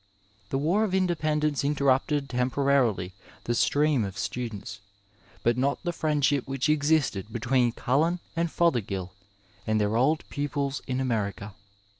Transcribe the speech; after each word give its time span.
The 0.49 0.57
War 0.57 0.83
of 0.83 0.95
Independence 0.95 1.63
interrupted 1.63 2.27
temporarily 2.27 3.13
the 3.43 3.53
stream 3.53 4.03
of 4.03 4.17
students, 4.17 4.79
but 5.43 5.57
not 5.59 5.77
the 5.83 5.93
friendship 5.93 6.47
which 6.47 6.69
existed 6.69 7.31
between 7.31 7.71
Cullen 7.71 8.19
and 8.35 8.49
Fothergill 8.49 9.13
and 9.67 9.79
their 9.79 9.95
old 9.95 10.27
pupils 10.31 10.81
in 10.87 10.99
America. 10.99 11.53